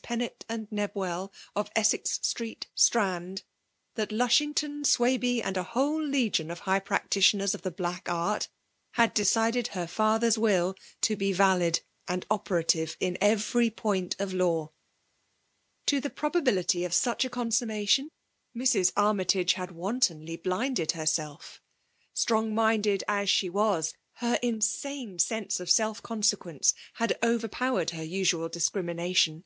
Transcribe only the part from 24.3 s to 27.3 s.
insane sense of setf consequence had